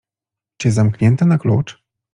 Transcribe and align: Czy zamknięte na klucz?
Czy 0.57 0.71
zamknięte 0.71 1.25
na 1.25 1.37
klucz? 1.37 1.83